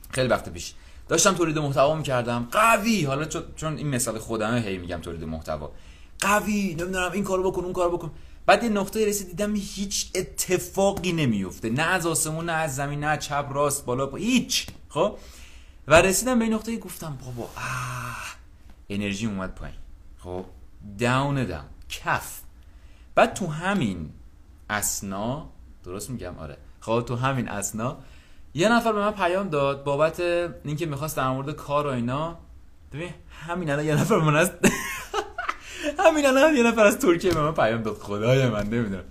خیلی 0.10 0.28
وقت 0.28 0.50
پیش. 0.50 0.74
داشتم 1.08 1.34
تولید 1.34 1.60
محتوا 1.60 1.96
می‌کردم. 1.96 2.48
قوی. 2.52 3.06
حالا 3.06 3.26
چون 3.56 3.78
این 3.78 3.88
مثال 3.88 4.20
خودمه 4.20 4.60
هی 4.60 4.78
میگم 4.78 4.98
تولید 4.98 5.24
محتوا. 5.24 5.72
قوی. 6.20 6.76
نمی‌دونم 6.80 7.12
این 7.12 7.24
کارو 7.24 7.52
بکن 7.52 7.64
اون 7.64 7.74
کارو 7.74 7.98
بکن. 7.98 8.12
بعد 8.46 8.64
یه 8.64 8.70
نقطه 8.70 9.06
رسید 9.06 9.28
دیدم 9.28 9.56
هیچ 9.56 10.12
اتفاقی 10.16 11.12
نمیفته 11.12 11.70
نه 11.70 11.84
از 11.84 12.06
آسمون 12.06 12.46
نه 12.46 12.52
از 12.52 12.76
زمین 12.76 13.04
نه 13.04 13.18
چپ 13.18 13.46
راست 13.52 13.86
بالا 13.86 14.08
پا 14.08 14.18
هیچ. 14.18 14.68
خب؟ 14.90 15.18
و 15.88 16.02
رسیدم 16.02 16.40
به 16.40 16.46
این 16.46 16.54
نقطه 16.54 16.78
گفتم 16.78 17.18
بابا 17.26 17.50
آه. 17.56 18.36
انرژی 18.90 19.26
اومد 19.26 19.56
پایین. 19.56 19.78
خب؟ 20.18 20.46
down 21.00 21.44
down. 21.44 21.66
کف. 21.90 22.42
بعد 23.16 23.34
تو 23.34 23.48
همین 23.48 24.10
اسنا 24.70 25.50
درست 25.84 26.10
میگم؟ 26.10 26.38
آره. 26.38 26.58
خب 26.80 27.04
تو 27.08 27.16
همین 27.16 27.48
اسنا 27.48 27.98
یه 28.58 28.70
نفر 28.70 28.92
به 28.94 29.00
من 29.00 29.12
پیام 29.12 29.50
داد 29.50 29.84
بابت 29.84 30.20
اینکه 30.20 30.86
می‌خواست 30.86 31.18
در 31.18 31.30
مورد 31.30 31.52
کار 31.52 31.88
و 31.88 31.90
اینا. 31.90 32.38
ببین 32.94 33.10
همین 33.48 33.70
الان 33.70 33.86
یه 33.86 33.96
نفر 33.96 34.18
من 34.18 34.36
از 34.36 34.52
همین 36.06 36.26
الان 36.26 36.56
یه 36.56 36.64
نفر 36.64 36.86
از 36.86 37.00
ترکیه 37.00 37.34
به 37.34 37.42
من 37.42 37.52
پیام 37.52 37.82
داد. 37.82 37.98
خدای 37.98 38.50
من 38.50 38.64
نمی‌دونم. 38.64 39.04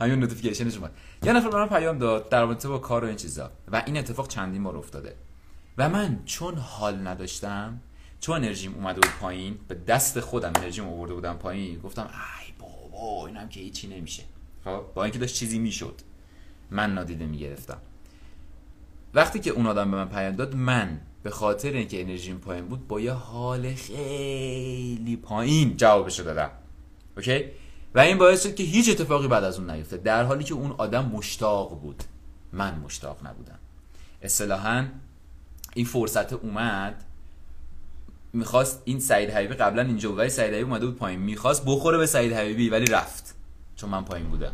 همین 0.00 0.18
notification 0.20 0.68
ش 0.68 0.76
اومد. 0.76 0.90
یه 1.22 1.32
نفر 1.32 1.48
به 1.48 1.56
من 1.56 1.68
پیام 1.68 1.98
داد 1.98 2.28
در 2.28 2.40
رابطه 2.40 2.68
با 2.68 2.78
کار 2.78 3.04
و 3.04 3.06
این 3.06 3.16
چیزا. 3.16 3.50
و 3.72 3.82
این 3.86 3.96
اتفاق 3.96 4.28
چندین 4.28 4.64
بار 4.64 4.76
افتاده. 4.76 5.16
و 5.78 5.88
من 5.88 6.22
چون 6.24 6.54
حال 6.54 7.06
نداشتم 7.06 7.80
چون 8.20 8.36
انرژیم 8.36 8.74
اومده 8.74 9.00
بود 9.00 9.10
پایین 9.20 9.58
به 9.68 9.74
دست 9.74 10.20
خودم 10.20 10.52
انرژیم 10.56 10.88
آورده 10.88 11.14
بودم 11.14 11.34
پایین 11.34 11.80
گفتم 11.80 12.02
ای 12.02 12.52
بابا 12.58 13.26
اینم 13.26 13.48
که 13.48 13.60
هیچی 13.60 13.88
نمیشه. 13.88 14.22
خب 14.64 14.82
با 14.94 15.04
اینکه 15.04 15.18
داشت 15.18 15.34
چیزی 15.34 15.58
می‌شد 15.58 15.94
من 16.70 16.94
نادیده 16.94 17.26
می‌گرفتم. 17.26 17.78
وقتی 19.14 19.40
که 19.40 19.50
اون 19.50 19.66
آدم 19.66 19.90
به 19.90 19.96
من 19.96 20.08
پیام 20.08 20.36
داد 20.36 20.54
من 20.54 21.00
به 21.22 21.30
خاطر 21.30 21.72
اینکه 21.72 22.00
انرژیم 22.00 22.38
پایین 22.38 22.66
بود 22.66 22.88
با 22.88 23.00
یه 23.00 23.12
حال 23.12 23.74
خیلی 23.74 25.16
پایین 25.16 25.76
جوابشو 25.76 26.22
دادم. 26.22 26.50
اوکی؟ 27.16 27.44
و 27.94 28.00
این 28.00 28.18
باعث 28.18 28.42
شد 28.42 28.54
که 28.54 28.62
هیچ 28.62 28.90
اتفاقی 28.90 29.28
بعد 29.28 29.44
از 29.44 29.58
اون 29.58 29.70
نیفته 29.70 29.96
در 29.96 30.24
حالی 30.24 30.44
که 30.44 30.54
اون 30.54 30.70
آدم 30.70 31.04
مشتاق 31.04 31.80
بود. 31.80 32.02
من 32.52 32.78
مشتاق 32.78 33.26
نبودم. 33.26 33.58
اصطلاحا 34.22 34.86
این 35.74 35.86
فرصت 35.86 36.32
اومد 36.32 37.04
می‌خواست 38.32 38.82
این 38.84 39.00
سعید 39.00 39.30
حبیبی 39.30 39.54
قبلا 39.54 39.82
اینجا 39.82 40.08
بود 40.08 40.18
ولی 40.18 40.30
سعید 40.30 40.54
حبیبی 40.54 40.70
اومده 40.70 40.86
بود 40.86 40.96
پایین. 40.96 41.20
می‌خواست 41.20 41.62
بخوره 41.66 41.98
به 41.98 42.06
سعید 42.06 42.32
حبیبی 42.32 42.68
ولی 42.68 42.86
رفت. 42.86 43.34
چون 43.76 43.90
من 43.90 44.04
پایین 44.04 44.26
بودم. 44.26 44.52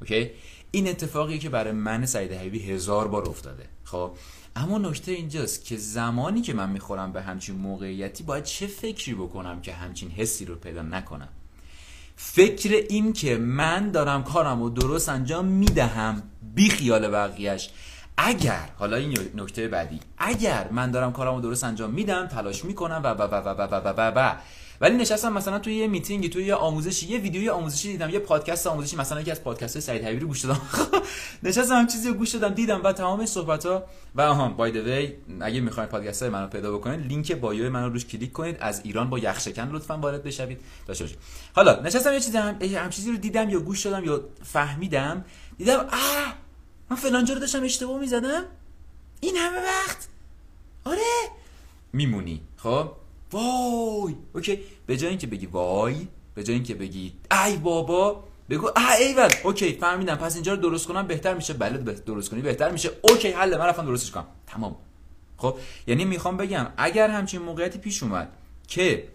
اوکی؟ 0.00 0.30
این 0.74 0.88
اتفاقی 0.88 1.38
که 1.38 1.48
برای 1.48 1.72
من 1.72 2.06
سعید 2.06 2.32
حبیبی 2.32 2.58
هزار 2.58 3.08
بار 3.08 3.28
افتاده. 3.28 3.64
خب 3.84 4.10
اما 4.56 4.78
نکته 4.78 5.12
اینجاست 5.12 5.64
که 5.64 5.76
زمانی 5.76 6.42
که 6.42 6.54
من 6.54 6.70
می‌خورم 6.70 7.12
به 7.12 7.22
همچین 7.22 7.56
موقعیتی 7.56 8.24
باید 8.24 8.44
چه 8.44 8.66
فکری 8.66 9.14
بکنم 9.14 9.60
که 9.60 9.72
همچین 9.72 10.10
حسی 10.10 10.44
رو 10.44 10.54
پیدا 10.54 10.82
نکنم؟ 10.82 11.28
فکر 12.16 12.86
این 12.88 13.12
که 13.12 13.36
من 13.36 13.90
دارم 13.90 14.24
کارم 14.24 14.62
و 14.62 14.70
درست 14.70 15.08
انجام 15.08 15.44
می‌دهم 15.44 16.22
بی 16.54 16.70
خیال 16.70 17.08
بقیهش 17.08 17.70
اگر 18.16 18.68
حالا 18.78 18.96
این 18.96 19.18
نکته 19.34 19.68
بعدی 19.68 20.00
اگر 20.18 20.68
من 20.70 20.90
دارم 20.90 21.12
کارم 21.12 21.34
و 21.34 21.40
درست 21.40 21.64
انجام 21.64 21.90
میدم 21.90 22.26
تلاش 22.26 22.64
می‌کنم 22.64 23.00
و 23.04 23.06
و 23.06 23.22
و 23.22 23.34
و 23.34 23.48
و 23.48 23.62
و 23.62 23.74
و, 23.74 23.92
و, 23.96 24.12
و 24.16 24.34
ولی 24.82 24.96
نشستم 24.96 25.32
مثلا 25.32 25.58
توی 25.58 25.74
یه 25.74 25.86
میتینگی 25.86 26.28
توی 26.28 26.44
یه 26.44 26.54
آموزشی 26.54 27.06
یه 27.06 27.18
ویدیوی 27.18 27.48
آموزشی 27.48 27.92
دیدم 27.92 28.10
یه 28.10 28.18
پادکست 28.18 28.66
آموزشی 28.66 28.96
مثلا 28.96 29.20
یکی 29.20 29.30
از 29.30 29.44
پادکست 29.44 29.80
سعید 29.80 30.04
حبیبی 30.04 30.24
گوش 30.24 30.44
دادم. 30.44 30.60
نشستم 31.42 31.74
هم 31.74 31.86
چیزی 31.86 32.08
رو 32.08 32.14
گوش 32.14 32.34
دادم 32.34 32.54
دیدم 32.54 32.80
و 32.84 32.92
تمام 32.92 33.26
صحبت 33.26 33.66
ها 33.66 33.84
و 34.14 34.20
آهان 34.20 34.54
by 34.56 34.70
the 34.70 34.91
way 34.91 35.12
اگه 35.40 35.60
می‌خواین 35.60 35.88
پادکست 35.88 36.22
های 36.22 36.30
منو 36.30 36.46
پیدا 36.46 36.78
بکنید 36.78 37.06
لینک 37.06 37.32
bio 37.32 37.70
منو 37.70 37.88
روش 37.88 38.06
کلیک 38.06 38.32
کنید. 38.32 38.56
از 38.60 38.80
ایران 38.84 39.10
با 39.10 39.18
یخشکن 39.18 39.70
لطفا 39.72 39.98
وارد 39.98 40.22
بشوید. 40.22 40.60
باشید. 40.88 41.18
حالا 41.54 41.80
نشستم 41.80 42.12
یه 42.12 42.20
چیزی 42.20 42.38
هم, 42.38 42.62
هم 42.62 42.90
چیزی 42.90 43.10
رو 43.10 43.16
دیدم 43.16 43.50
یا 43.50 43.60
گوش 43.60 43.86
دادم 43.86 44.04
یا 44.04 44.20
فهمیدم. 44.44 45.24
دیدم 45.58 45.78
آه 45.78 46.34
من 46.90 46.96
فلان 46.96 47.26
رو 47.26 47.38
داشتم 47.38 47.62
اشتباه 47.62 48.00
می‌زدم؟ 48.00 48.44
این 49.20 49.36
همه 49.36 49.58
وقت؟ 49.58 50.08
آره. 50.84 51.28
میمونی. 51.92 52.40
خب؟ 52.56 53.01
وای 53.32 54.14
okay. 54.34 54.60
به 54.86 54.96
جای 54.96 55.08
اینکه 55.08 55.26
بگی 55.26 55.46
وای 55.46 56.08
به 56.34 56.44
جای 56.44 56.54
اینکه 56.54 56.74
بگی 56.74 57.12
ای 57.46 57.56
بابا 57.56 58.24
بگو 58.50 58.66
ای 58.66 59.04
ایول 59.04 59.28
okay 59.44 59.72
فهمیدم. 59.72 60.14
پس 60.14 60.34
اینجا 60.34 60.54
رو 60.54 60.60
درست 60.60 60.86
کنم 60.86 61.06
بهتر 61.06 61.34
میشه. 61.34 61.52
بله 61.52 61.78
درست 61.78 62.30
کنی 62.30 62.40
بهتر 62.42 62.70
میشه. 62.70 62.90
okay 63.02 63.28
حله 63.28 63.58
من 63.58 63.66
رفتم 63.66 63.86
درستش 63.86 64.10
کنم. 64.10 64.26
تمام. 64.46 64.76
خب 65.36 65.56
یعنی 65.86 66.04
می‌خوام 66.04 66.36
بگم 66.36 66.66
اگر 66.76 67.10
همچین 67.10 67.42
موقعیتی 67.42 67.78
پیش 67.78 68.02
اومد 68.02 68.28
که 68.68 69.08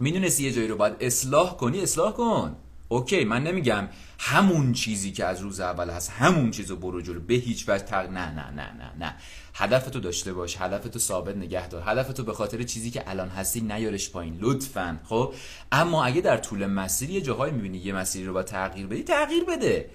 می‌دونستی 0.00 0.44
یه 0.44 0.52
جایی 0.52 0.68
رو 0.68 0.76
باید 0.76 0.94
اصلاح 1.00 1.56
کنی 1.56 1.80
اصلاح 1.80 2.12
کن. 2.12 2.56
اوکی 2.88 3.24
من 3.24 3.42
نمیگم 3.42 3.88
همون 4.18 4.72
چیزی 4.72 5.12
که 5.12 5.24
از 5.24 5.40
روز 5.40 5.60
اول 5.60 5.90
هست 5.90 6.10
همون 6.10 6.50
چیزو 6.50 6.76
برو 6.76 7.00
جلو 7.00 7.20
به 7.20 7.34
هیچ 7.34 7.68
وجه 7.68 7.84
تق... 7.84 8.10
نه 8.10 8.30
نه 8.30 8.50
نه 8.50 8.72
نه 8.72 8.92
نه. 8.98 9.14
هدفتو 9.54 10.00
داشته 10.00 10.32
باش 10.32 10.60
هدفتو 10.60 10.98
ثابت 10.98 11.36
نگه 11.36 11.68
دار 11.68 11.82
هدفتو 11.86 12.24
به 12.24 12.32
خاطر 12.32 12.62
چیزی 12.62 12.90
که 12.90 13.10
الان 13.10 13.28
هستی 13.28 13.60
نیارش 13.60 14.10
پایین 14.10 14.38
لطفا 14.40 15.00
خب؟ 15.04 15.34
اما 15.72 16.04
اگه 16.04 16.20
در 16.20 16.36
طول 16.36 16.66
مسیر 16.66 17.10
یه 17.10 17.20
جاهایی 17.20 17.52
می‌بینی 17.52 17.78
یه 17.78 17.92
مسیری 17.92 18.26
رو 18.26 18.32
با 18.32 18.42
تغییر 18.42 18.86
بدی 18.86 19.02
تغییر 19.02 19.44
بده. 19.44 19.90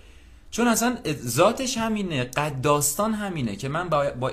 چون 0.52 0.68
اصلا 0.68 0.98
ذاتش 1.26 1.78
همینه 1.78 2.24
قد 2.24 2.62
داستان 2.62 3.14
همینه 3.14 3.56
که 3.56 3.70
من 3.70 3.90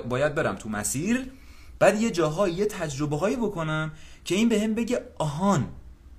باید 0.09 0.35
برم 0.35 0.55
تو 0.55 0.69
مسیر 0.69 1.31
بعد 1.79 2.01
یه 2.01 2.11
جاهایی 2.11 2.53
یه 2.53 2.65
تجربه 2.65 3.17
هایی 3.17 3.35
بکنم 3.35 3.91
که 4.25 4.35
این 4.35 4.49
بهم 4.49 4.75
بگه 4.75 5.01
آهان 5.17 5.67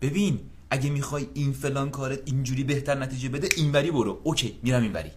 ببین 0.00 0.40
اگه 0.72 0.90
می‌خوای 0.90 1.26
این 1.34 1.52
فلان 1.52 1.90
کارت 1.90 2.20
اینجوری 2.24 2.64
بهتر 2.64 2.98
نتیجه 2.98 3.28
بده 3.28 3.48
اینوری 3.56 3.90
برو. 3.90 4.20
okay 4.25 4.58
میرم 4.62 4.82
اینوری. 4.82 5.10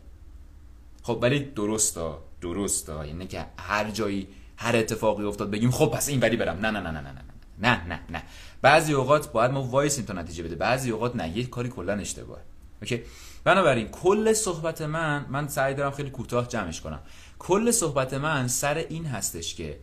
خب 1.04 1.20
ولی 1.22 1.40
درستا 1.40 2.24
درستا. 2.42 3.06
یعنی 3.06 3.28
که 3.28 3.46
هر 3.58 3.92
جایی 3.92 4.28
هر 4.58 4.76
اتفاقی 4.76 5.24
افتاد 5.24 5.52
بگیم 5.52 5.72
خب 5.72 5.86
پس 5.86 6.10
اینوری 6.10 6.38
برم. 6.38 6.58
نه 6.58 6.72
نه 6.72 6.80
نه 6.80 6.92
نه 6.92 7.02
نه 7.02 7.12
نه 7.12 7.24
نه 7.60 7.88
نه 7.88 8.00
نه 8.10 8.24
بعضی 8.62 8.94
اوقات 8.94 9.32
باید 9.32 9.52
ما 9.52 9.64
وایسیم 9.64 10.06
تا 10.06 10.14
نتیجه 10.14 10.44
بده. 10.44 10.56
بعضی 10.56 10.92
اوقات 10.92 11.16
نه 11.16 11.38
یه 11.38 11.46
کاری 11.46 11.70
کلا 11.70 11.94
اشتباهه. 11.94 12.42
okay؟ 12.82 13.02
بنابراین 13.44 13.88
کل 13.88 14.34
صحبت 14.34 14.82
من 14.82 15.26
من 15.30 15.48
سعی 15.48 15.74
دارم 15.74 15.92
خیلی 15.92 16.10
کوتاه 16.10 16.48
جمعش 16.48 16.82
کنم. 16.82 17.00
کل 17.40 17.72
صحبت 17.72 18.14
من 18.14 18.48
سر 18.48 18.78
این 18.78 19.06
هستش 19.06 19.56
که 19.56 19.80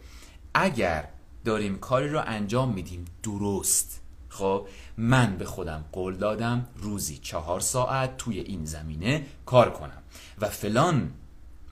اگر 0.55 1.09
داریم 1.45 1.79
کاری 1.79 2.09
رو 2.09 2.23
انجام 2.27 2.75
میدیم 2.75 3.05
درست. 3.23 4.02
خب 4.33 4.67
من 4.97 5.37
به 5.37 5.45
خودم 5.45 5.85
قول 5.93 6.17
دادم 6.17 6.67
روزی 6.77 7.19
چهار 7.19 7.61
ساعت 7.61 8.17
توی 8.17 8.41
این 8.41 8.65
زمینه 8.65 9.27
کار 9.47 9.71
کنم. 9.71 10.03
و 10.41 10.49
فلان 10.49 11.11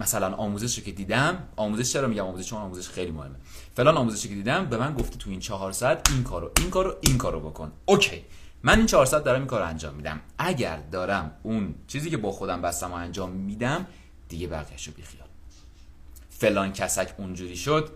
مثلا 0.01 0.35
آموزش 0.35 0.79
رو 0.79 0.85
که 0.85 0.93
دیدم 0.93 1.49
آموزش 1.57 1.93
چرا 1.93 2.09
میگم 2.09 2.25
آموزش؟ 2.25 2.49
چون 2.49 2.59
آموزش 2.59 2.89
خیلی 2.89 3.11
مهمه. 3.11 3.35
فلان 3.75 3.97
آموزش 3.97 4.27
که 4.27 4.35
دیدم 4.35 4.67
به 4.67 4.77
من 4.77 4.95
گفته 4.95 5.17
تو 5.19 5.31
این 5.31 5.41
چهار 5.41 5.73
ساعت 5.73 6.11
این 6.11 6.23
کارو 6.23 6.51
این 6.61 6.71
کارو 6.71 6.97
این 7.01 7.19
کارو 7.19 7.41
بکن. 7.41 7.73
اوکی. 7.87 8.25
من 8.63 8.79
این 8.79 8.87
چهار 8.87 9.07
ساعت 9.07 9.25
دارم 9.25 9.39
این 9.39 9.49
کارو 9.49 9.67
انجام 9.67 9.95
میدم. 9.95 10.21
اگر 10.39 10.77
دارم 10.77 11.31
اون 11.43 11.75
چیزی 11.87 12.11
که 12.11 12.17
با 12.17 12.33
خودم 12.33 12.63
بستم 12.63 12.91
و 12.91 12.95
انجام 12.95 13.31
میدم 13.31 13.87
دیگه 14.29 14.47
بقیه‌شو 14.47 14.91
رو 14.91 14.97
بیخیال 14.97 15.29
فلان 16.31 16.73
کسک 16.73 17.15
اونجوری 17.19 17.57
شد 17.57 17.91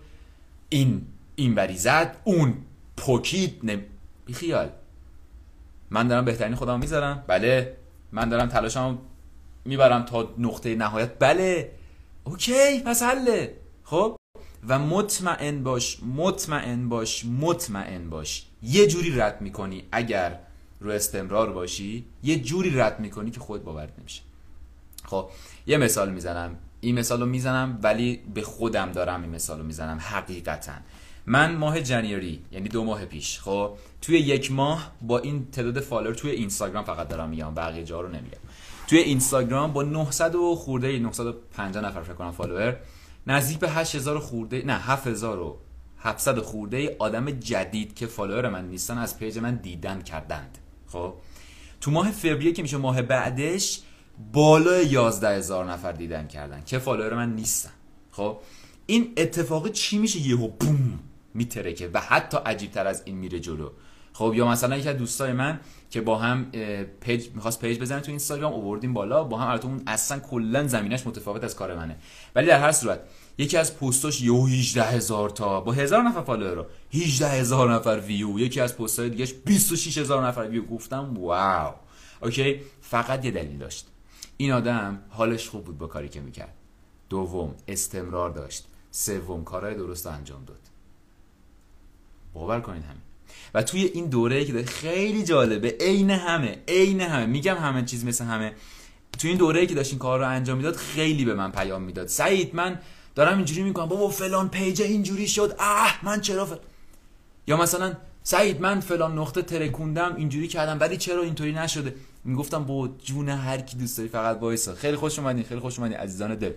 این 0.68 1.06
این 1.36 1.54
بری 1.54 1.76
زد 1.76 2.16
اون 2.24 2.54
پوکید 2.96 3.60
نم... 3.62 3.80
بیخیال. 4.26 4.70
من 5.90 6.08
دارم 6.08 6.24
بهترین 6.24 6.54
خودم 6.54 6.80
می‌ذارم. 6.80 7.24
بله. 7.26 7.76
من 8.12 8.28
دارم 8.28 8.48
تلاشمو 8.48 8.96
می‌برم 9.64 10.02
تا 10.02 10.34
نقطه 10.38 10.74
نهایت. 10.74 11.18
بله. 11.18 11.70
اوکی. 12.24 12.80
پس 12.80 13.02
حله. 13.02 13.56
خب؟ 13.84 14.16
و 14.68 14.78
مطمئن 14.78 15.62
باش 15.62 15.98
مطمئن 16.16 16.88
باش 16.88 17.24
مطمئن 17.24 18.10
باش. 18.10 18.46
یه 18.62 18.86
جوری 18.86 19.16
رد 19.16 19.40
می‌کنی 19.40 19.84
اگر 19.92 20.38
رو 20.80 20.90
استمرار 20.90 21.52
باشی 21.52 22.04
یه 22.22 22.40
جوری 22.40 22.70
رد 22.70 23.00
می‌کنی 23.00 23.30
که 23.30 23.40
خود 23.40 23.64
باورت 23.64 23.98
نمیشه. 23.98 24.22
خب؟ 25.04 25.28
یه 25.66 25.76
مثال 25.76 26.12
می‌زنم. 26.12 26.56
این 26.80 26.98
مثال 26.98 27.20
رو 27.20 27.26
می‌زنم 27.26 27.78
ولی 27.82 28.20
به 28.34 28.42
خودم 28.42 28.92
دارم 28.92 29.22
این 29.22 29.30
مثال 29.30 29.58
رو 29.58 29.64
می‌زنم. 29.64 29.98
حقیقتا. 30.00 30.72
من 31.26 31.56
ماه 31.56 31.80
January 31.80 32.42
یعنی 32.52 32.68
دو 32.68 32.84
ماه 32.84 33.04
پیش. 33.04 33.40
خب 33.40 33.76
توی 34.00 34.18
یک 34.18 34.52
ماه 34.52 34.92
با 35.02 35.18
این 35.18 35.50
تعداد 35.50 35.80
follower 35.80 36.14
توی 36.14 36.30
اینستاگرام 36.30 36.84
فقط 36.84 37.08
دارم 37.08 37.28
میگم 37.28 37.54
بقیه 37.54 37.84
جا 37.84 38.00
رو 38.00 38.08
نمیگم. 38.08 38.38
توی 38.86 38.98
اینستاگرام 38.98 39.72
با 39.72 39.82
900 39.82 40.34
و 40.34 40.54
خورده 40.54 40.98
950 40.98 41.84
نفر 41.84 42.02
فکر 42.02 42.14
کنم 42.14 42.30
follower 42.30 42.76
نزدیک 43.26 43.58
به 43.58 43.70
8000 43.70 44.18
خورده 44.18 44.62
نه 44.66 44.78
7000 44.78 45.38
و 45.38 45.58
700 45.98 46.38
خورده 46.38 46.96
آدم 46.98 47.30
جدید 47.30 47.94
که 47.94 48.06
follower 48.06 48.48
من 48.48 48.68
نیستن 48.68 48.98
از 48.98 49.18
page 49.18 49.38
من 49.38 49.54
دیدن 49.54 50.02
کردند. 50.02 50.58
خب 50.86 51.14
تو 51.80 51.90
ماه 51.90 52.10
فوریه 52.10 52.52
که 52.52 52.62
میشه 52.62 52.76
ماه 52.76 53.02
بعدش 53.02 53.80
بالای 54.32 54.88
11000 54.88 55.72
نفر 55.72 55.92
دیدن 55.92 56.26
کردن 56.26 56.62
که 56.64 56.78
follower 56.78 57.14
من 57.14 57.34
نیستن. 57.34 57.70
خب 58.10 58.38
این 58.86 59.12
اتفاق 59.16 59.68
چی 59.68 59.98
میشه؟ 59.98 60.18
یهو 60.18 60.48
boom! 60.48 61.00
میترکه 61.34 61.90
و 61.94 62.00
حتی 62.00 62.36
عجیب 62.46 62.70
تر 62.70 62.86
از 62.86 63.02
این 63.04 63.16
میره 63.16 63.40
جلو. 63.40 63.70
خب 64.12 64.32
یا 64.36 64.48
مثلا 64.48 64.76
یکی 64.76 64.88
از 64.88 64.96
دوستای 64.96 65.32
من 65.32 65.60
که 65.90 66.00
با 66.00 66.18
هم 66.18 66.50
page 67.00 67.28
می‌خواست 67.34 67.60
پیج 67.60 67.80
بزنه 67.80 68.00
تو 68.00 68.10
اینستاگرام 68.10 68.52
اووردیم 68.52 68.92
بالا 68.92 69.24
با 69.24 69.38
هم 69.38 69.48
البته 69.48 69.66
اون 69.66 69.82
اصلا 69.86 70.18
کلا 70.18 70.66
زمینش 70.66 71.06
متفاوت 71.06 71.44
از 71.44 71.56
کار 71.56 71.74
منه. 71.74 71.96
ولی 72.34 72.46
در 72.46 72.60
هر 72.60 72.72
صورت 72.72 73.00
یکی 73.38 73.56
از 73.56 73.78
پستاش 73.78 74.20
یهو 74.20 74.46
18 74.46 74.82
هزار 74.82 75.30
تا 75.30 75.60
با 75.60 75.72
هزار 75.72 76.02
نفر 76.02 76.22
follower 76.22 76.66
18 76.92 77.28
هزار 77.28 77.74
نفر 77.74 78.00
ویو. 78.06 78.38
یکی 78.38 78.60
از 78.60 78.76
پستای 78.76 79.10
دیگهش 79.10 79.32
26 79.44 79.98
هزار 79.98 80.26
نفر 80.26 80.40
ویو. 80.40 80.66
گفتم 80.66 81.14
واو. 81.16 81.74
اوکی؟ 82.22 82.60
فقط 82.80 83.24
یه 83.24 83.30
دلیل 83.30 83.58
داشت. 83.58 83.86
این 84.36 84.52
آدم 84.52 85.02
حالش 85.08 85.48
خوب 85.48 85.64
بود 85.64 85.78
با 85.78 85.86
کاری 85.86 86.08
که 86.08 86.20
می‌کرد. 86.20 86.54
دوم 87.08 87.54
استمرار 87.68 88.30
داشت. 88.30 88.66
سوم 88.90 89.44
کارهای 89.44 89.74
درست 89.74 90.06
انجام 90.06 90.44
داد. 90.44 90.73
باور 92.34 92.60
کنید 92.60 92.82
همین. 92.82 93.02
و 93.54 93.62
توی 93.62 93.84
این 93.84 94.06
دوره 94.06 94.44
که 94.44 94.64
خیلی 94.64 95.24
جالبه 95.24 95.76
عین 95.80 96.10
همه 96.10 96.58
عین 96.68 97.00
همه 97.00 97.26
میگم 97.26 97.56
همه 97.56 97.84
چیز 97.84 98.04
مثل 98.04 98.24
همه. 98.24 98.52
توی 99.18 99.30
این 99.30 99.38
دوره 99.38 99.66
که 99.66 99.74
داشت 99.74 99.90
این 99.90 99.98
کار 99.98 100.18
رو 100.18 100.28
انجام 100.28 100.56
می‌داد 100.56 100.76
خیلی 100.76 101.24
به 101.24 101.34
من 101.34 101.52
پیام 101.52 101.82
می‌داد. 101.82 102.06
سعید 102.06 102.54
من 102.54 102.80
دارم 103.14 103.36
اینجوری 103.36 103.62
می‌کنم 103.62 103.86
بابا 103.86 104.08
فلان 104.08 104.48
page 104.48 104.82
اینجوری 104.82 105.28
شد. 105.28 105.56
اه 105.58 106.00
من 106.02 106.20
چرا 106.20 106.46
فل... 106.46 106.56
یا 107.46 107.56
مثلا 107.56 107.94
سعید 108.22 108.60
من 108.60 108.80
فلان 108.80 109.18
نقطه 109.18 109.42
ترکوندم 109.42 110.14
اینجوری 110.16 110.48
کردم 110.48 110.80
ولی 110.80 110.96
چرا 110.96 111.22
اینطوری 111.22 111.52
نشده؟ 111.52 111.94
می‌گفتم 112.24 112.64
با 112.64 112.88
جون 113.04 113.28
هر 113.28 113.60
کی 113.60 113.76
دوست 113.76 113.96
داری 113.96 114.08
فقط 114.08 114.38
وایسا. 114.40 114.74
خیلی 114.74 114.96
خوش 114.96 115.18
اومدین 115.18 115.44
خیلی 115.44 115.60
خوش 115.60 115.78
اومدین 115.78 115.96
عزیزان 115.96 116.34
دل. 116.34 116.52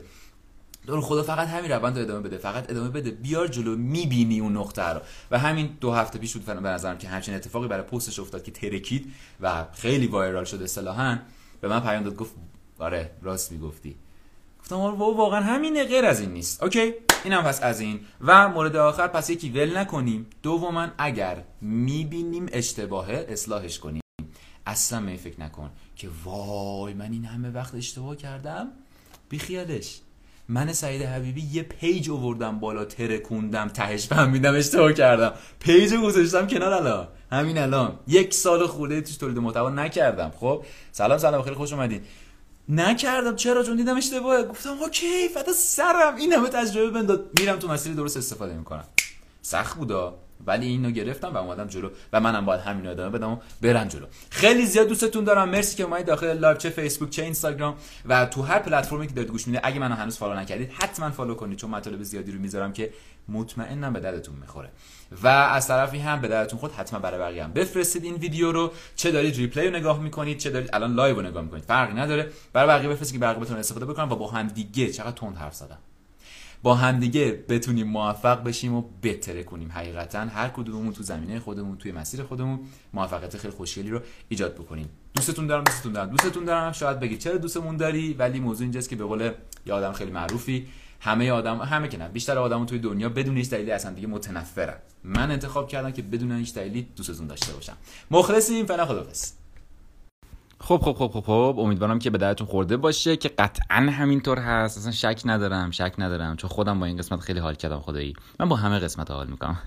تو 0.88 0.95
رو 0.95 1.02
خدا 1.02 1.24
فقط 1.24 1.48
همین 1.48 1.72
روند 1.72 1.98
رو 1.98 2.04
ادامه 2.04 2.20
بده 2.20 2.38
فقط 2.38 2.70
ادامه 2.70 2.90
بده. 2.90 3.12
بیار 3.12 3.48
جلو 3.48 3.76
می‌بینی 3.76 4.40
اون 4.40 4.58
نقطه 4.58 4.84
رو. 4.84 5.02
و 5.32 5.40
همین 5.40 5.78
دو 5.82 5.92
هفته 5.92 6.20
پیش 6.20 6.34
بود 6.34 6.46
به 6.46 6.70
نظرم 6.70 6.98
که 6.98 7.08
همچین 7.08 7.36
اتفاقی 7.36 7.68
برای 7.68 7.84
پستش 7.84 8.20
افتاد 8.20 8.44
که 8.44 8.52
ترکید 8.52 9.14
و 9.42 9.66
خیلی 9.74 10.08
viral 10.08 10.44
شد 10.44 10.62
اصطلاحا. 10.62 11.20
به 11.62 11.68
من 11.68 11.80
پیام 11.80 12.04
داد 12.04 12.16
گفت 12.16 12.32
آره 12.80 13.12
راست 13.22 13.52
می‌گفتی. 13.52 13.96
گفتم 14.60 14.76
واقعا 14.76 15.42
همینه 15.42 15.84
غیر 15.84 16.06
از 16.06 16.20
این 16.20 16.32
نیست. 16.32 16.64
okay 16.64 16.94
اینم 17.24 17.44
پس 17.44 17.64
از 17.64 17.80
این. 17.80 18.00
و 18.22 18.50
مورد 18.50 18.76
آخر 18.76 19.08
پس 19.08 19.30
یکی 19.30 19.50
ول 19.50 19.78
نکنیم. 19.78 20.28
دوما 20.44 20.88
اگر 20.98 21.44
می‌بینیم 21.62 22.46
اشتباهه 22.52 23.26
اصلاحش 23.30 23.80
کنیم. 23.80 24.02
اصلا 24.66 25.00
می 25.00 25.18
فکر 25.18 25.42
نکن 25.42 25.70
که 25.96 26.10
وای 26.24 26.94
من 26.94 27.12
این 27.12 27.26
همه 27.26 27.50
وقت 27.50 27.76
اشتباه 27.76 28.16
کردم. 28.16 28.68
بیخیالش. 29.30 30.00
من 30.50 30.74
سعید 30.74 31.02
حبیبی 31.02 31.42
یه 31.52 31.64
page 31.64 32.10
اووردم 32.10 32.60
بالا 32.60 32.86
ترکوندم 32.86 33.68
تهش 33.68 34.08
فهمیدم 34.08 34.56
اشتباه 34.56 34.94
کردم. 34.94 35.34
page 35.60 35.94
گذاشتم 35.94 36.48
کنار 36.48 36.74
الان. 36.74 37.08
همین 37.32 37.58
الان. 37.58 38.00
یک 38.08 38.34
سال 38.34 38.68
خورده 38.68 39.02
توش 39.02 39.18
تولید 39.18 39.38
محتوا 39.38 39.70
نکردم. 39.70 40.32
خب؟ 40.40 40.66
سلام 40.92 41.18
سلام. 41.18 41.42
خیلی 41.42 41.56
خوش 41.56 41.74
اومدین. 41.74 42.02
نکردم. 42.70 43.36
چرا؟ 43.36 43.64
چون 43.64 43.76
دیدم 43.76 43.98
اشتباهه. 43.98 44.44
گفتم 44.44 44.70
okay 44.82 45.28
فدا 45.28 45.54
سرم. 45.54 46.16
این 46.16 46.34
همه 46.34 46.50
تجربه 46.50 46.90
به 46.90 47.06
من 47.06 47.23
داد 47.23 47.40
میرم 47.40 47.60
تو 47.60 47.68
مسیر 47.68 47.94
درست 47.94 48.18
استفاده 48.18 48.54
می‌کنم. 48.54 48.86
سخت 49.42 49.78
بودا 49.78 50.18
ولی 50.46 50.66
اینو 50.66 50.92
گرفتم 50.92 51.34
و 51.34 51.38
اومدم 51.38 51.68
جلو 51.68 51.90
و 52.14 52.20
منم 52.20 52.46
باید 52.46 52.62
همین 52.62 52.88
ادامه 52.88 53.18
بدم 53.18 53.30
و 53.30 53.38
برم 53.62 53.88
جلو. 53.88 54.06
خیلی 54.30 54.66
زیاد 54.66 54.88
دوستتون 54.88 55.24
دارم. 55.24 55.50
مرسی 55.50 55.78
که 55.78 55.84
اومدید 55.84 56.06
داخل 56.06 56.38
live 56.38 56.58
چه 56.58 56.70
فیسبوک 56.70 57.10
چه 57.10 57.24
اینستاگرام 57.24 57.76
و 58.06 58.26
تو 58.26 58.42
هر 58.42 58.60
پلتفرمی 58.60 59.08
که 59.08 59.14
دارید 59.14 59.32
گوش 59.32 59.48
می‌دید. 59.48 59.62
اگه 59.64 59.80
منو 59.80 59.96
هنوز 59.96 60.18
follow 60.18 60.40
نکردید 60.40 60.72
حتما 60.72 61.12
follow 61.12 61.36
کنید 61.36 61.58
چون 61.58 61.70
مطالب 61.70 62.04
زیادی 62.04 62.32
رو 62.32 62.40
می‌ذارم 62.40 62.74
که 62.74 62.94
مطمئنم 63.30 63.94
به 63.94 64.00
دردتون 64.00 64.36
می‌خوره. 64.36 64.70
و 65.24 65.28
از 65.28 65.68
طرفی 65.68 66.00
هم 66.00 66.22
به 66.22 66.28
دردتون 66.28 66.60
خود 66.60 66.72
حتما 66.72 67.00
برای 67.00 67.20
بقیه 67.20 67.44
هم 67.44 67.54
بفرستید 67.54 68.04
این 68.04 68.16
ویدیو 68.16 68.52
رو. 68.52 68.72
چه 68.96 69.12
دارید 69.12 69.36
replay 69.36 69.68
رو 69.68 69.76
نگاه 69.76 70.00
می‌کنید 70.00 70.38
چه 70.38 70.50
دارید 70.50 70.70
الان 70.74 70.94
live 70.94 71.16
رو 71.16 71.22
نگاه 71.22 71.44
می‌کنید 71.44 71.64
فرقی 71.64 71.94
نداره. 71.94 72.30
برای 72.54 72.68
بقیه 72.68 72.90
بفرستید 72.90 73.14
که 73.14 73.20
بقیه 73.20 73.44
بتونن 73.44 73.60
استفاده 73.60 73.86
بکنن 73.86 74.10
و 74.10 74.16
با 74.16 74.28
هم 74.28 74.48
دیگه 74.48 74.92
چقدر 74.92 75.12
تند 75.12 75.38
حرف 75.38 75.54
زدم 75.56 75.78
با 76.64 76.76
همدیگه 76.76 77.44
بتونیم 77.50 77.88
موفق 77.88 78.44
بشیم 78.44 78.74
و 78.74 78.84
بهتره 79.02 79.44
کنیم. 79.44 79.72
حقیقتا 79.72 80.20
هر 80.20 80.50
کدوممون 80.50 80.94
تو 80.94 81.04
زمینه 81.04 81.40
خودمون 81.40 81.78
توی 81.78 81.92
مسیر 81.92 82.24
خودمون 82.24 82.60
موفقیت 82.94 83.38
خیلی 83.38 83.54
خوشگلی 83.54 83.90
رو 83.90 84.02
ایجاد 84.30 84.56
بکنیم. 84.56 84.90
دوستتون 85.16 85.48
دارم 85.48 85.64
دوستتون 85.64 85.94
دارم 85.94 86.10
دوستتون 86.10 86.46
دارم. 86.46 86.72
شاید 86.72 87.00
بگید 87.00 87.20
چرا 87.20 87.38
دوستمون 87.38 87.78
داری؟ 87.78 88.14
ولی 88.14 88.40
موضوع 88.40 88.62
اینجاست 88.64 88.90
که 88.90 88.96
به 88.96 89.04
قول 89.04 89.32
یه 89.66 89.74
آدم 89.74 89.92
خیلی 89.92 90.12
معروفی 90.12 90.68
همه 91.00 91.32
آدم 91.32 91.58
همه 91.58 91.88
که 91.88 91.98
نه 91.98 92.08
بیشتر 92.08 92.38
آدم 92.38 92.66
توی 92.66 92.80
دنیا 92.80 93.10
بدون 93.10 93.38
هیچ 93.38 93.50
دلیلی 93.50 93.72
اصلا 93.72 93.94
دیگه 93.94 94.08
متنفرن. 94.08 94.78
من 95.04 95.32
انتخاب 95.32 95.68
کردم 95.68 95.92
که 95.92 96.02
بدون 96.02 96.32
هیچ 96.32 96.54
دلیلی 96.54 96.88
دوستتون 96.96 97.28
داشته 97.28 97.54
باشم. 97.54 97.78
مخلصیم. 98.12 98.66
فعلا 98.66 98.86
خدافظ 98.86 99.32
خب 100.60 100.78
خب 100.78 100.94
خب 100.94 101.08
خب 101.08 101.20
خب 101.20 101.56
امیدوارم 101.60 102.00
که 102.00 102.10
به 102.10 102.18
درتون 102.18 102.48
خورده 102.48 102.78
باشه 102.78 103.18
که 103.18 103.30
قطعا 103.30 103.78
همینطور 103.78 104.40
هست. 104.40 104.78
اصلا 104.78 104.92
شک 104.92 105.22
ندارم 105.26 105.72
شک 105.72 105.94
ندارم. 105.98 106.36
چون 106.36 106.50
خودم 106.50 106.80
با 106.80 106.86
این 106.86 106.98
قسمت 106.98 107.20
خیلی 107.20 107.40
حال 107.40 107.56
کردم 107.56 107.80
خدایی. 107.80 108.14
من 108.40 108.50
با 108.50 108.56
همه 108.56 108.80
قسمت 108.80 109.12
حال 109.12 109.28
می‌کنم. 109.28 109.58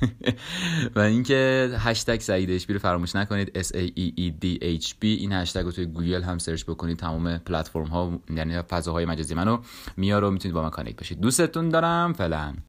و 0.97 1.00
اینکه 1.00 1.70
هشتگ 1.78 2.20
سعید 2.20 2.50
H 2.50 2.71
رو 2.70 2.78
فراموش 2.78 3.16
نکنید. 3.16 3.62
S 3.62 3.66
A 3.66 3.90
E 3.99 4.20
E 4.20 4.32
D 4.44 4.62
H 4.82 4.88
B 4.90 5.02
این 5.02 5.32
هشتگ 5.32 5.64
رو 5.64 5.73
توی 5.73 5.87
گوگل 5.87 6.23
هم 6.23 6.38
سرچ 6.38 6.64
بکنید. 6.64 6.99
تمام 6.99 7.38
پلتفرم 7.38 7.87
ها 7.87 8.20
یعنی 8.37 8.62
فضاهای 8.62 9.04
مجازی 9.04 9.35
منو 9.35 9.59
میاره 9.97 10.26
و 10.26 10.30
می‌تونید 10.30 10.54
با 10.54 10.62
من 10.62 10.70
connect 10.71 11.00
بشید 11.00 11.20
دوستتون 11.20 11.68
دارم. 11.68 12.12
فعلا. 12.12 12.54